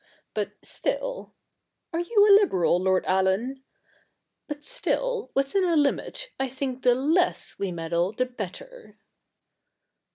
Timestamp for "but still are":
0.33-1.99